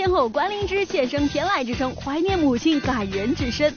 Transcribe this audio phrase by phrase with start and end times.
[0.00, 3.70] 天后关灵芝现身《天籁之声》，怀念母亲感人至深。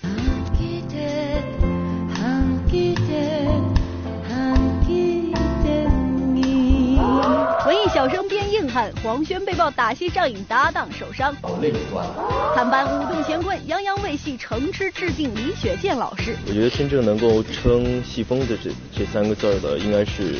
[7.65, 11.35] 文艺小生变硬汉，黄轩被曝打戏上瘾，搭档受伤。
[11.61, 12.07] 累断。
[12.55, 16.37] 韩班舞动乾坤，杨洋为戏诚挚致敬李雪健老师。
[16.47, 20.37] 我觉得真正能够称戏风的这这三个字的，应该是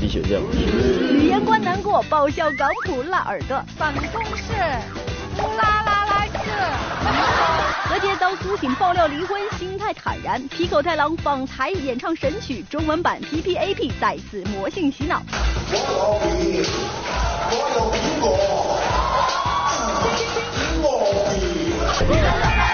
[0.00, 1.12] 李雪健老师。
[1.12, 3.62] 语言关难过，爆笑港普辣耳朵。
[3.78, 4.54] 办公室，
[5.38, 6.38] 乌拉拉拉是。
[7.88, 10.46] 何洁遭苏醒爆料离婚，心态坦然。
[10.48, 15.22] 皮口太郎访台演唱神曲，中文版 P P A P 再次魔性洗脑。
[22.10, 22.67] 大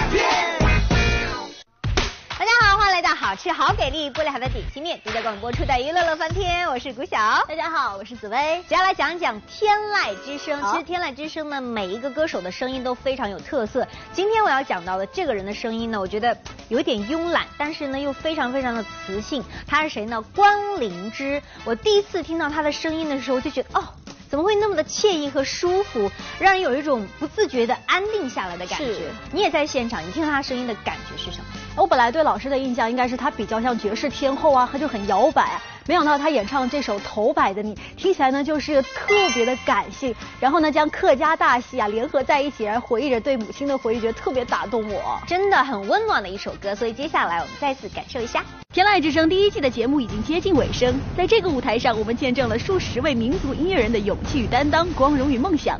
[3.15, 7.17] 好，吃好给力、玻璃海的点心面，独家广播出的娱乐乐翻天，我是古晓。
[7.47, 8.63] 大家好，我是紫薇。
[8.69, 10.61] 接下来讲讲天籁之声。
[10.61, 13.87] 其实天籁之声呢，每一个歌手的声音都非常有特色。
[14.13, 16.37] 今天我要讲到的这个人的声音呢，我觉得
[16.69, 19.45] 有点慵懒，但是呢又非常非常的磁性。
[19.65, 20.21] 他是谁呢？
[20.35, 21.41] 关灵芝。
[21.65, 23.85] 我第一次听到他的声音的时候，就觉得哦。
[24.35, 29.03] 怎么会那么的惬意和舒服，让人有一种不自觉的安定下来的感觉？
[29.31, 31.45] 你也在现场，你听到他声音的感觉是什么？
[31.77, 35.61] 我本来对老师的印象应该是他比较像爵士天后啊，他就很摇摆。
[35.87, 46.75] 没想到他演唱这首《头摆的你》，听起来呢就是特别的感性，然后呢将客家大戏啊联合在一起，然后回忆着对母亲的回忆，觉得特别打动我，真的很温暖的一首歌。
[46.75, 48.41] 所以接下来我们再次感受一下
[48.73, 55.79] 《天籁之声》第一季的节目已经接近尾声，在这个舞台上，我们见证了数十位民族音乐人的勇气与担当、光荣与梦想。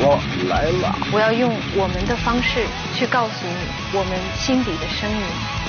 [0.00, 0.20] 我
[0.50, 5.61] 来了，我要用我们的方式去告诉你我们心底的声音。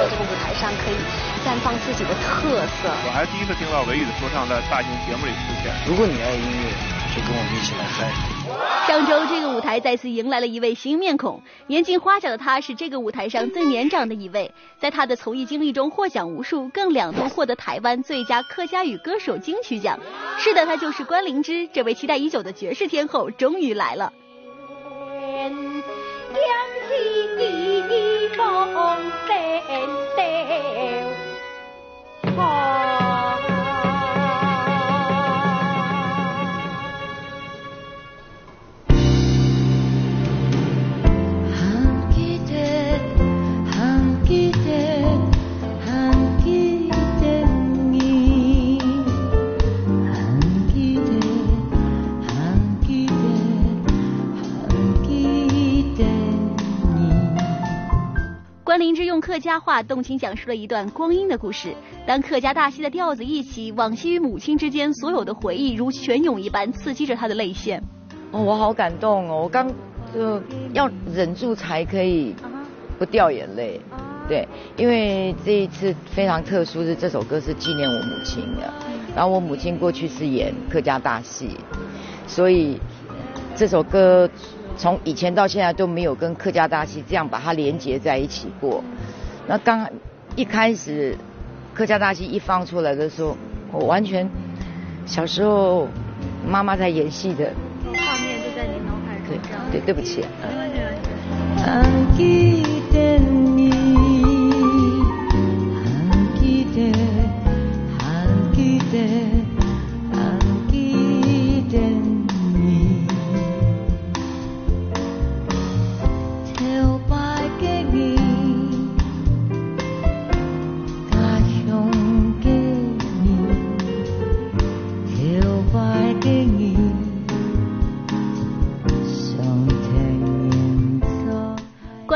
[0.00, 0.96] 在这个舞台上可以
[1.44, 2.88] 绽放自己的特色。
[3.04, 5.70] 我还第一次听到维语的说唱在大型节目里出现。
[5.86, 6.72] 如果你爱音乐，
[7.12, 8.08] 就跟我们一起来嗨。
[8.88, 20.00] 上周这个舞台再次迎来了一位新面孔，年近花甲的他是这个舞台上最年长的一位，在他的从艺经历中获奖无数，更两度获得台湾最佳客家语歌手金曲奖。
[20.38, 24.10] 是的，他就是关灵芝，这位期待已久的绝世天后终于来了。
[29.70, 30.09] 关
[58.90, 61.72] 灵芝用客家话动情讲述了一段光阴的故事。
[62.04, 67.80] 当客家大戏的调子一起，往昔与母亲之间所有的回忆如泉涌一般刺激着他的泪腺。
[68.32, 69.42] 哦，我好感动哦！
[69.42, 69.72] 我刚
[70.12, 70.42] 就
[70.72, 72.34] 要忍住才可以
[72.98, 73.80] 不掉眼泪。
[74.26, 78.74] 对，因为这一次非常特殊，是这首歌是纪念我母亲的。
[79.14, 81.50] 然后我母亲过去是演客家大戏，
[82.26, 82.80] 所以
[83.54, 84.28] 这首歌。
[84.76, 88.82] 从以前到现在都没有跟客家大戏这样把它连接在一起过。
[89.46, 89.88] 那刚
[90.36, 91.16] 一开始
[91.74, 93.36] 客家大戏一放出来的时候，
[93.72, 94.28] 我完全
[95.06, 95.88] 小时候
[96.46, 97.52] 妈妈在演戏的。
[97.84, 99.26] 画面就在你脑海中。
[99.70, 100.24] 对对，对不起。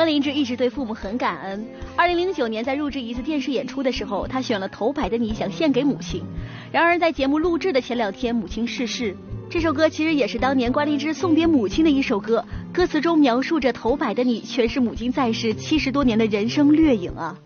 [0.05, 1.67] 关林芝一直对父母很感恩。
[1.97, 6.23] 二零零九年，在录制一次电视演出的时候，他选了《头摆的你》，想献给母亲。
[6.71, 9.17] 然而，在节目录制的前两天，母亲逝世。
[9.49, 17.39] 这首歌其实也是当年关丽芝送别母亲的一首歌，歌词中描述着头摆的你，全是母亲在世七十多年的人生掠影啊。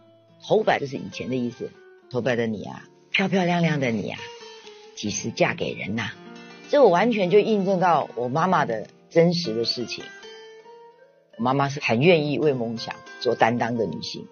[0.44, 1.70] 头摆就是以前的意思，
[2.10, 2.82] 头摆的你啊，
[3.12, 4.18] 漂漂亮亮的你啊，
[4.96, 6.08] 几时嫁给人呐？
[6.68, 10.02] 这我完全就印证到我妈妈的真实的事情。
[11.38, 14.26] 妈妈是很愿意为梦想做担当的女性，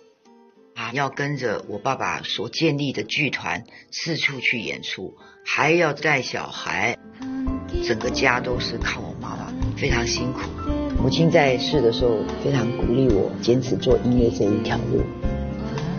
[0.74, 5.14] 啊，要跟着我爸爸所建立的剧团四处去演出，
[5.44, 6.98] 还要带小孩，
[7.86, 10.40] 整个家都是靠我妈妈，非常辛苦。
[11.00, 15.04] 母亲在世的时候非常鼓励我坚持做音乐这一条路，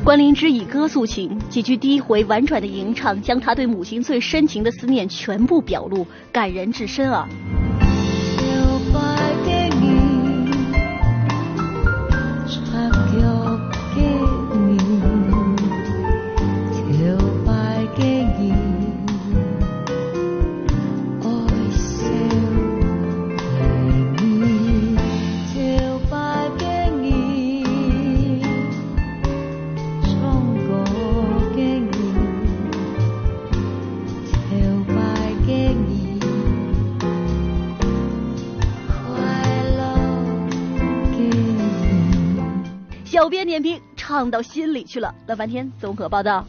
[0.03, 7.29] 关灵芝以歌诉情，几句低回婉转的吟唱，将他对母亲最深情的思念全部表露，感人至深啊。
[43.17, 45.13] 小编点评唱到心里去了。
[45.25, 46.45] 乐翻天综合报道，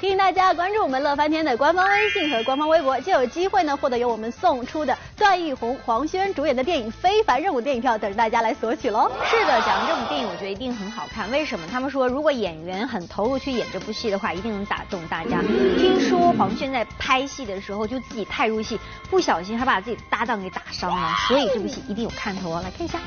[0.00, 9.10] 提醒大家关注我们乐翻天的官方微信和官方微博，就有机会呢获得由我们送出的段奕宏、黄轩主演的电影《非凡任务》电影票，等着大家来索取喽。
[9.24, 11.30] 是的，讲这部电影我觉得一定很好看。
[11.30, 11.66] 为什么？
[11.70, 15.40] 他们说如果演员很投入去演这部戏的话，一定能打动大家。
[15.78, 22.60] 听说黄轩在拍戏的时候就自己太入戏，不小心还把自己搭档给打伤了，所以这部戏一定有看头哦。
[22.62, 22.98] 来看一下。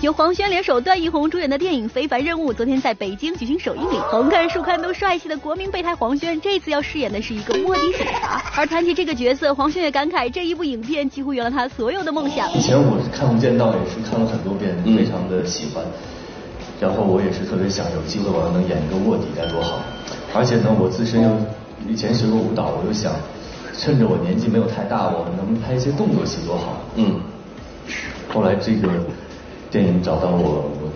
[0.00, 8.40] 由黄轩联手段奕宏主演的电影《非凡任务》昨天在北京举行首映礼，横看竖看都帅气的国民备胎黄轩，这次要饰演的是一个卧底警察。
[8.54, 12.48] 而谈起这个角色，黄轩也感慨这一部影片几乎圆了他所有的梦想。
[12.54, 15.84] 以前我是看《无间道》，也是看了很多遍，非常的喜欢。
[16.80, 19.80] 然后我也是特别想有机会我要能演一个卧底该多好。
[20.32, 21.28] 而且呢，我自身又
[21.88, 23.12] 以前学过舞蹈，我又想
[23.76, 26.84] 趁着我年纪没有太大，我能拍一些动作戏多好。
[26.94, 27.20] 嗯。
[28.32, 28.88] 后来这个。
[29.70, 30.90] 电影找到我，我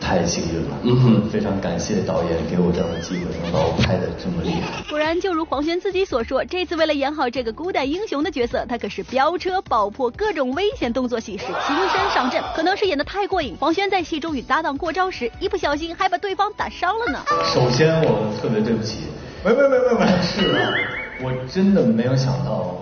[0.00, 0.76] 太幸运了。
[0.82, 4.82] 嗯哼，非常感谢导演给我这样的机会，能把我拍的这么厉害。
[4.88, 12.42] 果然，就如黄轩自己所说，这次为了演好这个孤胆英雄的角色，他可是飙车、爆破各种危险动作戏是亲身上阵。
[12.56, 17.18] 可能是演的太过瘾，黄轩在戏中与搭档过招时，一不小心还把对方打伤了呢。
[17.44, 19.00] 首先，我特别对不起。
[19.44, 20.72] 没没没没没，是啊，
[21.20, 22.76] 我真的没有想到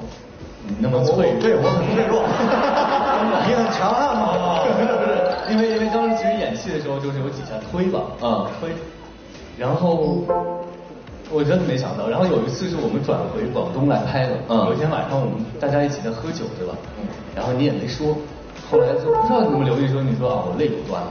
[0.68, 2.22] 你那么脆，对我很脆弱。
[3.48, 4.59] 你很强悍吗？
[5.50, 8.70] 因为因为当时其实演戏的时候就是有几下推吧，嗯推，
[9.58, 10.18] 然后
[11.30, 14.34] 我真的没想到，然后有一次是我们转回广东来拍的，
[14.66, 16.74] 有一天晚上我们大家一起在喝酒对吧？
[17.34, 18.16] 然后你也没说，
[18.70, 21.08] 后来就不知道怎么留意说，你 说啊我肋骨断了。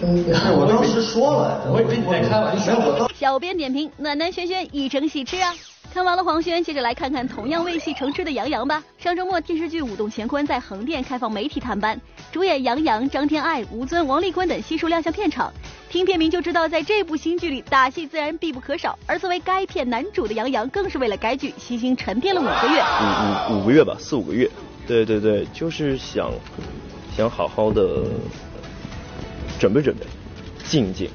[0.00, 0.24] 嗯，
[0.58, 2.74] 我当时说了，我以为你在开玩笑。
[3.14, 5.52] 小编点评：暖男轩轩已成喜吃啊。
[5.94, 8.82] 看完了黄轩，接着来看看同样为戏成痴的杨洋吧。
[8.98, 11.96] 上周末电视剧《舞动乾坤》在横店开放媒体探班，
[12.32, 15.52] 主演杨洋、张天爱、吴尊、王丽坤等悉数亮相片场。
[15.88, 18.98] 听片名就知道，在这部新剧里，打戏自然必不可少。
[19.06, 22.82] 而作为该片男主的杨洋，更是为了该剧悉心沉淀了五个月。
[22.82, 24.50] 五五五个月吧，四五个月。
[24.88, 26.28] 对对对，就是想
[27.16, 28.02] 想好好的
[29.60, 30.04] 准备准备，
[30.64, 31.08] 静静。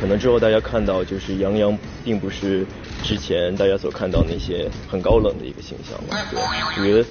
[0.00, 2.66] 可能之后大家看到，就是杨洋并不是。
[3.02, 7.04] 之前大家所看到那些很高冷的一个形象了，对，我觉得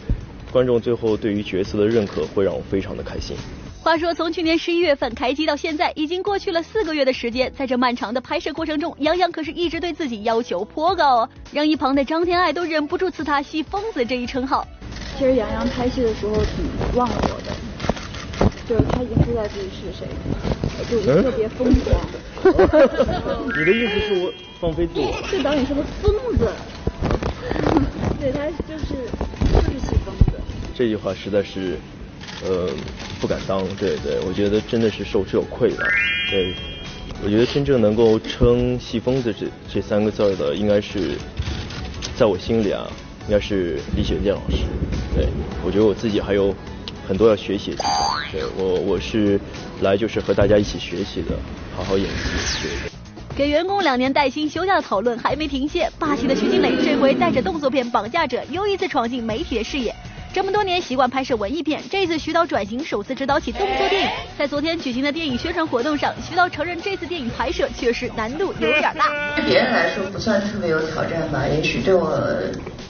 [0.51, 3.37] 观众最后对于角色的认可会让我非常的开心。
[3.83, 14.65] 话说从去年十一月份开机到现在，已经过去了四个月的时间，在这漫长的拍摄过程中，杨洋可是一直对自己要求颇高哦，让一旁的张天爱都忍不住赐他“戏疯子”这一称号。
[15.19, 20.07] 其实杨洋拍戏的时候挺忘我的，就是他已经不知道自己是谁，
[20.89, 22.01] 就特别疯狂。
[23.55, 24.33] 你的意思是我？
[24.59, 25.13] 放飞自我。
[25.29, 26.47] 这导演是个疯子，
[28.19, 28.95] 对他就是
[29.51, 30.39] 就是戏疯子。
[30.73, 31.77] 这句话实在是，
[32.45, 32.69] 呃，
[33.19, 33.61] 不敢当。
[33.75, 35.83] 对对，我觉得真的是受之有愧的。
[36.31, 36.55] 对，
[37.25, 41.17] 我觉得真正能够称戏疯子这这三个字的，应该是
[42.15, 42.89] 在我心里啊，
[43.27, 44.63] 应该是李雪健老师。
[45.13, 45.27] 对，
[45.65, 46.55] 我觉得我自己还有
[47.07, 48.21] 很多要学习的地方。
[48.31, 49.39] 对我我是
[49.81, 51.35] 来就是和大家一起学习的，
[51.75, 52.67] 好好演戏。
[52.83, 52.91] 对。
[53.35, 59.91] 给员工两年带薪休假的讨论还没停歇，霸气的徐静蕾这回带着动作片《绑架者》又一次闯进媒体的视野。
[60.31, 64.09] 这么多年习惯拍摄文艺片，这次徐导转型首次执导起动作电影。
[64.37, 69.35] 在昨天举行的电影宣传活动上，徐导承认这次电影拍摄确实难度有点大。
[69.35, 72.19] 对别人来说不算特别有挑战吧，也许对我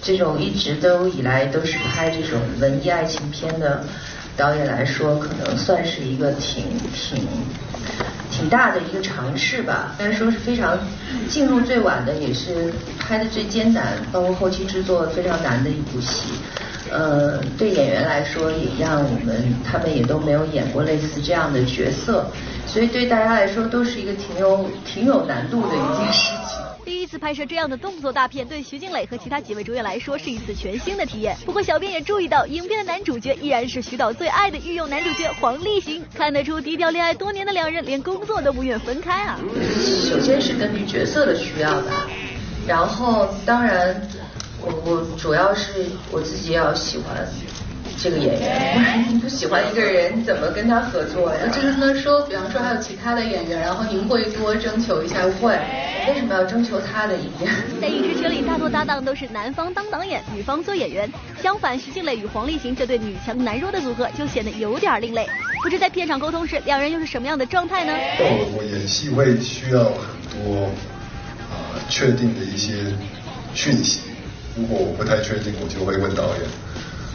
[0.04, 3.84] 这种一直都以来都是拍这种文艺爱情片的
[4.38, 7.26] 导演来说，可能算是一个挺挺。
[8.36, 10.76] 挺大的一个尝试吧，应该说是非常
[11.30, 16.30] 进入最晚的，也是拍的最艰难，包括后期制作非常难的一部戏。
[16.92, 22.26] 呃，对演员来说也让我们他们也都没有演过类似这样的角色，
[22.66, 26.32] 所以对大家来说都是一个挺有挺有难度的一件事。
[27.14, 31.38] 次拍摄这样的动作大片，对徐静蕾和其他几位主演来说是一次全新的体验。
[31.46, 36.04] 不过，小编也注意到，影片的男主角依然是徐导最爱的御用男主角黄立行。
[36.16, 39.40] 看得出，低调恋爱多年的两人，连工作都不愿分开啊。
[40.10, 42.08] 首先是根据角色的需要吧，
[42.66, 44.10] 然后当然，
[44.60, 47.28] 我我主要是我自己要喜欢。
[48.04, 51.40] 这个演员，你不喜欢一个人，怎么跟他合作呀？
[51.48, 55.22] 就是呢，说，比方说还有其他的演员，然后您会多征求一下？
[55.40, 55.58] 会，
[56.10, 57.48] 为什么要征求他的意见？
[57.80, 61.10] 在影视圈里，大多搭档都是男方当导演，女方做演员。
[61.42, 65.26] 相反，徐静蕾与黄立行这对女强男弱的组合就显得有点另类。
[65.64, 67.94] 不知在片场沟通时，两人又是什么样的状态呢？
[68.20, 70.66] 我我演戏会需要很多
[71.50, 72.74] 啊确定的一些
[73.54, 74.02] 讯息，
[74.58, 76.63] 如果我不太确定，我就会问导演。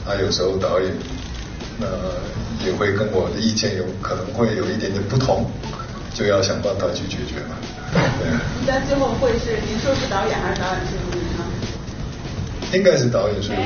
[0.08, 0.90] 啊，有时候导演
[1.78, 1.86] 那
[2.64, 5.44] 也会跟我的意见有可能会有一点点不同，
[6.14, 7.56] 就要想办法去解决嘛。
[7.92, 8.32] 对。
[8.66, 11.44] 那最后会是您说是导演还是导演说服您呢？
[12.72, 13.62] 应该是导演说服。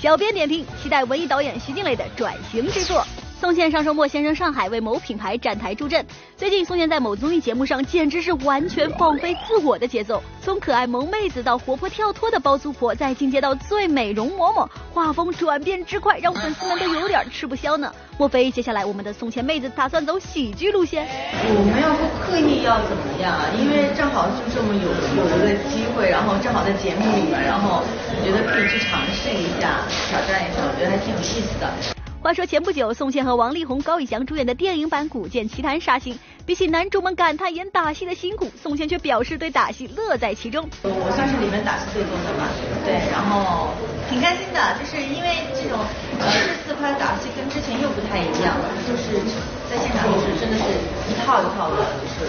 [0.00, 3.02] 小编点评：期待文艺导演徐静蕾的转型之作。
[3.40, 6.06] 宋茜上周末先生上海为某品牌站台助阵。
[6.36, 17.92] 最近宋茜在某综艺节目上简直是完全放飞自我的节奏，从可爱萌妹子到活泼跳脱的包租婆，再进阶到最美容嬷嬷，画风转变之快，让粉丝们都有点吃不消呢。
[18.16, 21.06] 莫非接下来我们的宋茜妹子打算走喜剧路线？
[21.44, 21.90] 我没有
[22.24, 24.88] 刻意要怎么样，因为正好就这么有
[25.18, 27.82] 有一个机会，然后正好在节目里面，然后
[28.24, 32.03] 觉得可以去尝试一下，挑战一下，我觉得还挺有意思的。
[32.24, 36.16] 话说前不久，宋茜和王力宏、高以翔主演的电影版《古剑奇谭》杀青。
[36.46, 40.64] 比起男主们感叹演打戏的辛苦，宋茜却表示对打戏乐在其中。
[40.88, 42.48] 我算是里面打戏最多的吧，
[42.80, 43.76] 对，然后
[44.08, 45.76] 挺开心的，就是因为这种
[46.16, 46.24] 呃
[46.64, 49.20] 这次拍打戏跟之前又不太一样了，就是
[49.68, 50.64] 在现场就是真的是
[51.12, 52.24] 一套一套的，就是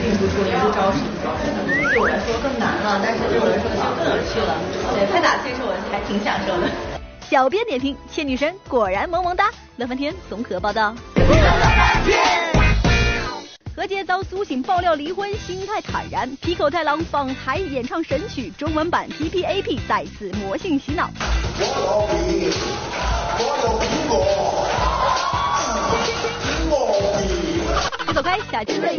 [0.00, 4.56] 并不是说一个招式一个招式的，对我来说更难了，但是对我来说就更有趣了。
[4.96, 6.64] 对，拍打戏是我还挺享受的。
[7.32, 9.50] 小编点评：倩女神果然萌萌哒。
[9.76, 10.94] 乐翻天综合报道。
[13.74, 16.28] 何洁遭苏醒爆料离婚，心态坦然。
[16.42, 21.08] 皮口太郎访台演唱神曲中文版 P P A P 再次魔性洗脑。
[28.04, 28.98] 别走开，下期见。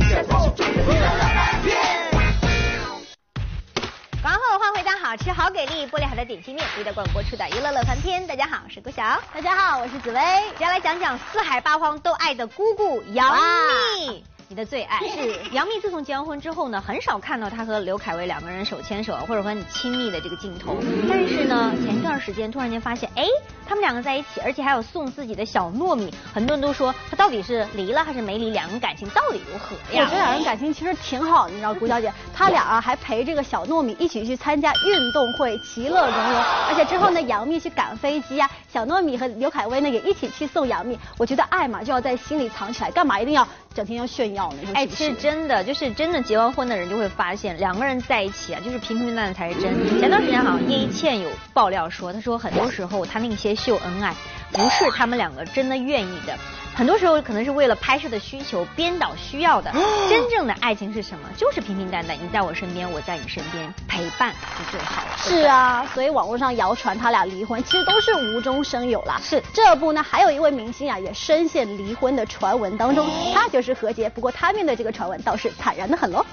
[5.14, 8.26] 好吃好给力、玻璃海的点心面，为大广播出的娱乐乐翻天。
[8.26, 9.22] 大家好，我是郭晓。
[9.32, 10.20] 大家好，我是紫薇。
[10.58, 14.24] 接下来讲讲四海八荒都爱的姑姑杨幂。
[14.54, 15.74] 你的最爱 是杨幂。
[15.82, 20.78] 自从结完婚之后呢，很少看到她和刘恺威两个人手牵手或者和你亲密的这个镜头。
[21.10, 23.26] 但是呢，前一段时间突然间发现，哎，
[23.66, 26.14] 他们两个在一起，而且还有送自己的小糯米。
[26.32, 28.52] 很多人都说他到底是离了还是没离？
[28.52, 30.04] 两人感情到底如何呀？
[30.04, 36.44] 我觉得两人感情其实挺好的，你知道，谷小姐， 他俩啊还陪这个小糯米一起去参加运动会，其乐融融。
[36.70, 40.98] 而且之后呢，杨幂去赶飞机啊，小糯米和刘恺威呢也一起去送杨幂。
[41.18, 43.48] 我觉得爱嘛就要在心里藏起来，干嘛一定要？
[43.74, 44.70] 整天要炫耀呢？
[44.74, 50.00] 哎，其实真的就是真的结完婚的人就会发现，两个人在一起啊，就是平平淡淡才是真。
[50.00, 54.14] 前段时间好像叶一茜有爆料说，她说很多时候她那些秀恩爱，
[54.54, 56.38] 不是他们两个真的愿意的。
[56.76, 59.72] 很多时候可能是为了拍摄的需求、编导需要的。
[60.10, 61.30] 真正的爱情是什么？
[61.38, 65.18] 就是平平淡淡，你在我身边，我在你身边，陪伴是最好的。
[65.18, 69.20] 是啊，所以网络上谣传他俩离婚，其实都是无中生有啦。
[69.22, 74.10] 是这不呢，还有一位明星啊，也深陷离婚的传闻当中，他就是何洁。
[74.10, 76.26] 不过他面对这个传闻倒是坦然的很喽。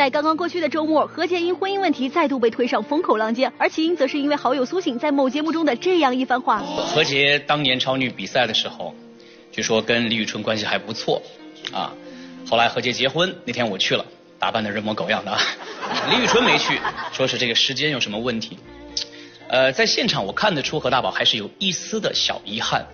[0.00, 6.60] 在刚刚过去的周末，何洁因婚姻问题再度被推上风口浪尖，而起因则是因为好友苏醒在某节目中的这样一番话。
[6.86, 8.94] 何洁当年超女比赛的时候。
[9.52, 11.20] 据说跟李宇春关系还不错，
[11.70, 11.92] 啊，
[12.48, 14.06] 后来何洁结婚那天我去了，
[14.38, 15.36] 打扮的人模狗样的，
[16.08, 16.80] 李宇春没去，
[17.12, 18.56] 说是这个时间有什么问题，
[19.48, 22.86] 呃，在现场我看得出何大宝还是有一丝的小遗憾，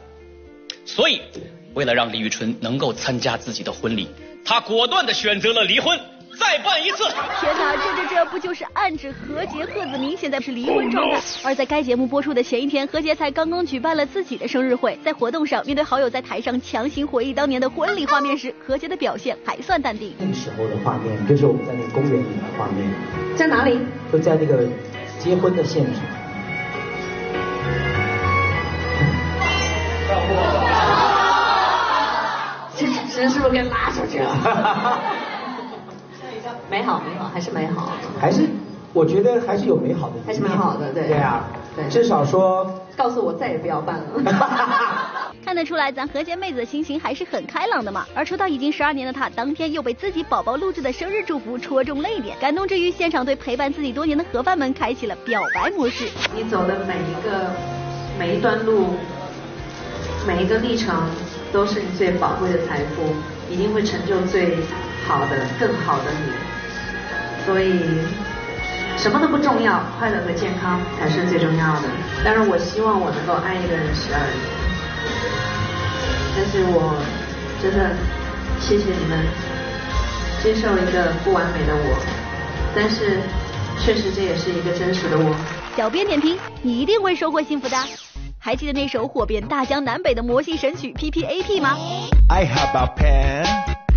[0.84, 1.20] 所以
[1.74, 4.08] 为了让李宇春能够参加自己的婚礼，
[4.44, 5.96] 他果断的选择了离婚。
[6.38, 7.04] 再办一次！
[7.40, 11.20] 天哪，这这这不就是暗指何洁、贺子铭现在是离婚状态？
[11.44, 20.14] 而在该节目播出的前一天，何洁才刚刚举办了自己的生日会，在活动上，面对好友在台上强行回忆当年的婚礼画面时，何洁的表现还算淡定。
[20.18, 22.86] 那时候的画面就是我们在那个公园里的画面，
[23.36, 23.80] 在哪里？
[24.12, 24.66] 就在那个
[25.18, 26.02] 结婚的现场。
[32.78, 35.00] 这主持人是不是该拉出去了？
[36.76, 37.88] 美好，美好，还是美好，
[38.20, 38.42] 还是
[38.92, 41.42] 我觉得还是有美好的，还是美好的，对，对啊，
[41.74, 44.04] 对，至少说告诉我再也不要办了。
[45.42, 48.04] 看得出来，咱何洁妹子的心情还是很开朗的嘛。
[48.14, 56.04] 而出道已经十二年的她，当天又被自己宝宝录制的生日祝福戳中泪点，感动之余，现场对陪伴自己多年的盒饭们开启了表白模式。
[56.34, 57.50] 你走的每一个
[58.18, 58.88] 每一段路，
[60.26, 60.94] 每一个历程，
[61.50, 63.02] 都是你最宝贵的财富，
[63.50, 64.58] 一定会成就最
[65.06, 66.32] 好的、更好的你。
[67.46, 67.80] 所以。
[68.98, 71.82] 什么都不重要，快乐和健康才是最重要的。
[72.24, 74.34] 但是，我希望我能够爱一个人十二年，
[76.34, 76.96] 但是我
[77.62, 77.94] 真的
[78.58, 79.26] 谢谢你们
[80.42, 81.98] 接受一个不完美的我，
[82.74, 83.20] 但是
[83.78, 85.36] 确实这也是一个真实的我。
[85.76, 87.76] 小编点评：你一定会收获幸福的。
[88.40, 91.76] 还记得那首火遍大江南北的魔性神曲 P P A P 吗
[92.30, 93.46] ？I have a pen,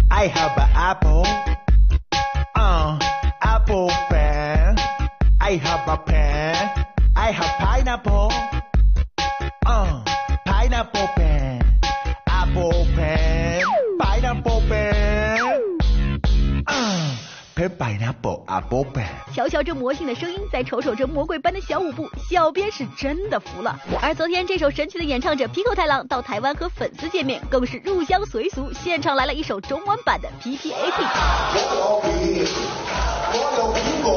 [0.09, 1.25] I have an apple,
[2.55, 2.99] uh,
[3.41, 4.75] apple pen.
[5.39, 6.69] I have a pen.
[7.15, 8.31] I have pineapple.
[9.65, 10.03] Uh,
[10.46, 11.62] pineapple pen.
[12.25, 13.63] Apple pen.
[14.00, 15.77] Pineapple pen.
[16.67, 17.15] Uh,
[17.55, 19.08] pen pineapple apple pen.
[19.34, 23.79] 瞧瞧这魔性的声音，再瞅瞅这魔鬼般的小舞步，小编是真的服了。
[24.01, 31.03] 而昨天这首神奇的演唱者 Pico 太郎到台湾和粉丝见面，更是入乡随俗，现场来了一首中文版的 P P A P。
[33.31, 34.09] 我有苹果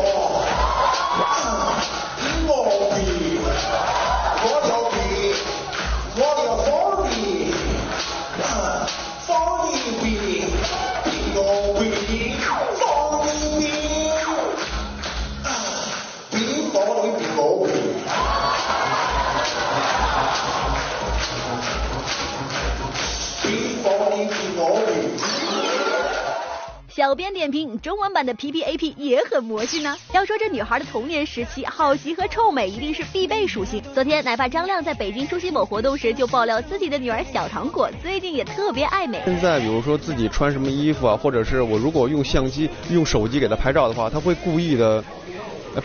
[27.13, 29.95] 小编点评：中文版的 P P A P 也很魔性呢。
[30.15, 33.83] 要说这女孩的童年时期，好奇和臭美一定是必备属性。
[33.93, 39.21] 昨天奶爸张亮在北京出席某活动时，就爆料自己的女儿小糖果最近也特别爱美。
[39.27, 45.05] 现在比如说自己穿什么衣服啊，或者是我如果用相机、用手机给她拍照的话，她会故意的。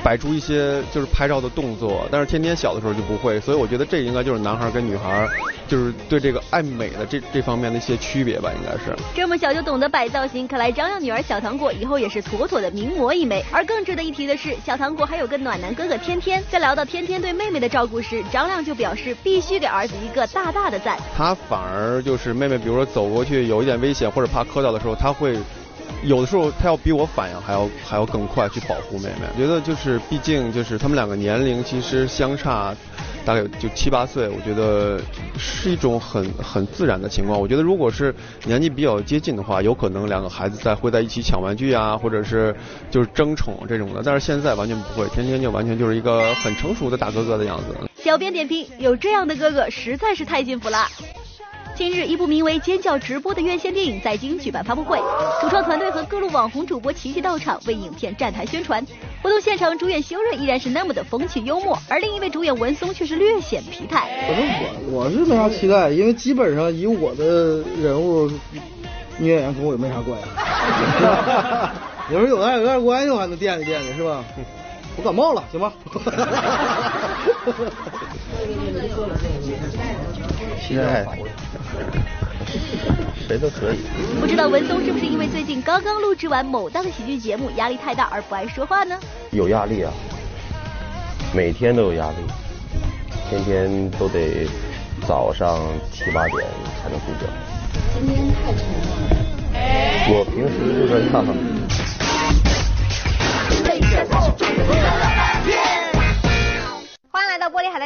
[0.03, 5.27] 摆出一些就是拍照的动作，但是天天小的时候就不会，所以我觉得这应该就是男孩跟女孩，
[5.67, 8.95] 就是对这个爱美的这这方面的一些区别吧，应该是。
[9.15, 13.43] 这么小就懂得摆造型，看来张亮女儿小糖果以后也是妥妥的名模一枚。
[13.51, 16.43] 而更值得一提的是，小糖果还有个暖男哥哥天天。
[16.51, 20.97] 在聊到天天对妹妹的照顾时，张亮就表示必须给儿子一个大大的赞。
[21.15, 25.37] 他反而就是妹妹，比如说走过去有一点危险或者怕磕到的时候，他会。
[26.03, 32.75] 有的时候他要比我反应还要还要更快去保护妹妹，我觉得就是毕竟就是他们两个年龄其实相差
[33.25, 35.01] 大概就七八岁，我觉得
[35.37, 37.39] 是一种很很自然的情况。
[37.39, 38.13] 我觉得如果是
[38.45, 42.55] 年纪比较接近的话，有可能两个孩子在会在一起抢玩具啊，或者是
[42.89, 44.01] 就是争宠这种的。
[44.05, 47.75] 但是现在完全不会，天天就完全就是一个很成熟的大哥哥的样子。
[47.95, 50.87] 小编点评：有这样的哥哥实在是太幸福了。
[51.77, 54.97] 近日，一部名为《尖叫直播》的院线电影在京举办发布会，
[55.39, 58.83] 主创团队和各路网红主播齐齐到场为影片站台宣传。
[59.21, 64.09] 活动现场，主演修睿依然是那么的风趣幽默，而另一位主演文松却是略显疲态。
[64.27, 64.43] 反正
[64.91, 68.27] 我我是没啥期待，因为基本上以我的人物
[69.19, 70.27] 女演员跟我也没啥关系。
[72.11, 74.23] 有时候有点有点关系，我还能惦记惦记，是吧？
[74.97, 75.71] 我感冒了，行吧？
[80.67, 81.05] 期待。
[83.27, 83.79] 谁都可以。
[84.19, 88.97] 不知道文松是不是因为最近刚刚录制完某档喜剧节目，压力太大而不爱说话呢？
[89.31, 89.91] 有压力啊，
[91.33, 92.17] 每天都有压力，
[93.29, 94.47] 天天都得
[95.05, 95.59] 早上
[95.91, 96.37] 七八点
[96.81, 97.21] 才能睡觉。
[97.93, 98.71] 今天太沉了。
[100.09, 101.25] 我平时就在看。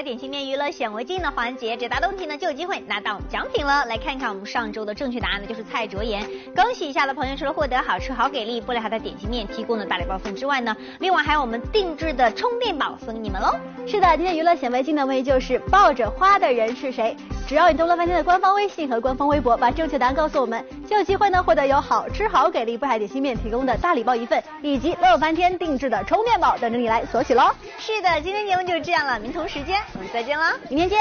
[0.02, 3.86] 玻璃海的点心面娱乐显微镜的环节，只答对问题呢就有机会拿到奖品了。
[3.86, 6.28] 来看一看我们上周的正确答案呢，就是蔡卓妍。
[6.56, 13.56] 恭喜一下的朋友，除了获得好吃好给力玻璃海的点心面提供的大礼包份之外呢，另外还有我们定制的充电宝送给你们喽。
[13.86, 17.16] 是的，今天娱乐显微镜的问题就是抱着花的人是谁？
[17.48, 27.52] 只要你登录饭店的官方微信和官方微博，把正确答案告诉我们，就有机会呢获得有好吃好给力布海点心面提供的大礼包一份，以及乐翻天定制的充电宝等着你来索取喽。
[27.78, 29.48] 是的，今天节目就是这样了，明同。
[29.52, 30.98] 时间，我们再见了，明天见。